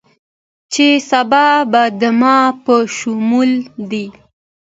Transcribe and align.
چې 0.73 0.87
سبا 1.11 1.45
به 1.71 1.83
دما 2.01 2.37
په 2.63 2.75
شمول 2.95 3.51
دې 3.89 4.05